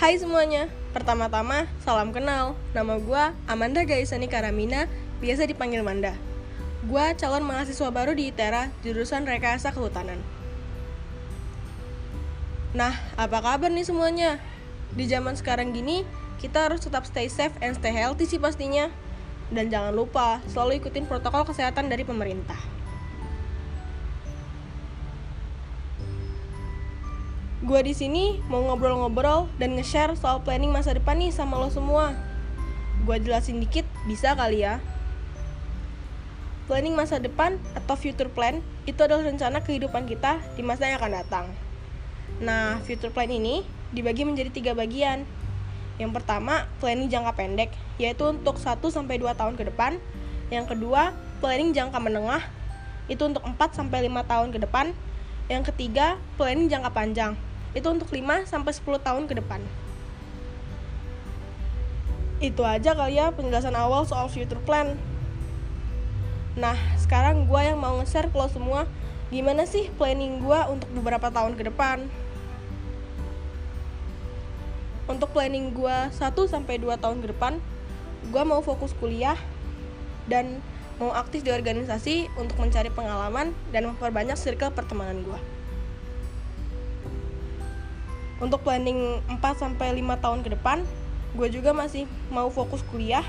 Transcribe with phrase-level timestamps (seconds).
[0.00, 0.64] Hai semuanya,
[0.96, 2.56] pertama-tama salam kenal.
[2.72, 4.88] Nama gue Amanda Gaisani Karamina,
[5.20, 6.16] biasa dipanggil Manda.
[6.88, 10.16] Gue calon mahasiswa baru di ITERA, jurusan Rekayasa Kehutanan.
[12.72, 14.40] Nah, apa kabar nih semuanya?
[14.96, 16.08] Di zaman sekarang gini,
[16.40, 18.88] kita harus tetap stay safe and stay healthy sih pastinya.
[19.52, 22.56] Dan jangan lupa selalu ikutin protokol kesehatan dari pemerintah.
[27.60, 32.16] Gue di sini mau ngobrol-ngobrol dan nge-share soal planning masa depan nih sama lo semua.
[33.04, 34.80] Gue jelasin dikit, bisa kali ya?
[36.72, 41.12] Planning masa depan atau future plan itu adalah rencana kehidupan kita di masa yang akan
[41.20, 41.46] datang.
[42.40, 43.60] Nah, future plan ini
[43.92, 45.28] dibagi menjadi tiga bagian.
[46.00, 49.04] Yang pertama, planning jangka pendek, yaitu untuk 1-2
[49.36, 50.00] tahun ke depan.
[50.48, 51.12] Yang kedua,
[51.44, 52.40] planning jangka menengah,
[53.04, 53.84] itu untuk 4-5
[54.24, 54.96] tahun ke depan.
[55.52, 57.36] Yang ketiga, planning jangka panjang,
[57.76, 58.48] itu untuk 5-10
[59.00, 59.60] tahun ke depan.
[62.40, 64.96] Itu aja kali ya penjelasan awal soal future plan.
[66.56, 68.88] Nah, sekarang gue yang mau nge-share ke lo semua
[69.30, 72.10] gimana sih planning gue untuk beberapa tahun ke depan
[75.06, 76.18] untuk planning gue 1
[76.50, 77.62] sampai 2 tahun ke depan
[78.26, 79.38] gue mau fokus kuliah
[80.26, 80.58] dan
[80.98, 85.38] mau aktif di organisasi untuk mencari pengalaman dan memperbanyak circle pertemanan gue
[88.40, 90.82] untuk planning 4 sampai 5 tahun ke depan
[91.36, 93.22] gue juga masih mau fokus kuliah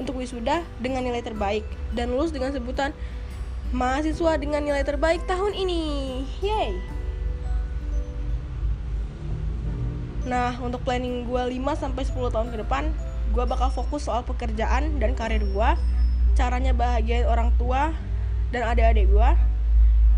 [0.00, 2.94] untuk wisuda dengan nilai terbaik dan lulus dengan sebutan
[3.74, 5.82] mahasiswa dengan nilai terbaik tahun ini.
[6.40, 6.72] Yay!
[10.24, 12.88] Nah, untuk planning gue 5 sampai 10 tahun ke depan,
[13.32, 15.70] gue bakal fokus soal pekerjaan dan karir gue,
[16.36, 17.92] caranya bahagiain orang tua
[18.52, 19.30] dan adik-adik gue,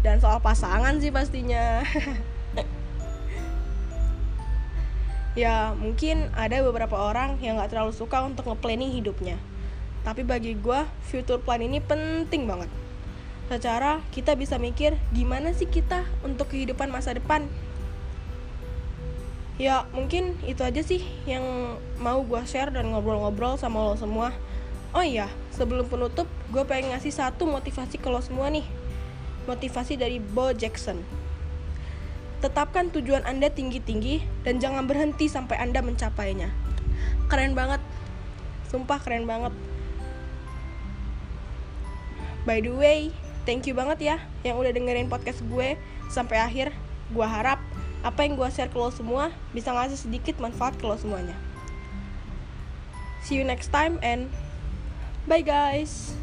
[0.07, 1.83] dan soal pasangan sih pastinya.
[5.39, 9.37] ya, mungkin ada beberapa orang yang gak terlalu suka untuk nge-planning hidupnya.
[10.06, 12.71] Tapi bagi gue, future plan ini penting banget.
[13.50, 17.50] Secara kita bisa mikir gimana sih kita untuk kehidupan masa depan
[19.60, 21.44] ya mungkin itu aja sih yang
[22.00, 24.32] mau gue share dan ngobrol-ngobrol sama lo semua
[24.97, 28.65] oh iya sebelum penutup gue pengen ngasih satu motivasi ke lo semua nih
[29.44, 31.05] motivasi dari Bo Jackson
[32.41, 36.49] tetapkan tujuan anda tinggi-tinggi dan jangan berhenti sampai anda mencapainya
[37.28, 37.81] keren banget
[38.73, 39.53] sumpah keren banget
[42.49, 43.12] by the way
[43.45, 45.77] thank you banget ya yang udah dengerin podcast gue
[46.09, 46.73] sampai akhir
[47.12, 47.61] gue harap
[48.00, 51.37] apa yang gue share ke lo semua bisa ngasih sedikit manfaat ke lo semuanya.
[53.21, 54.33] See you next time and
[55.29, 56.19] bye guys.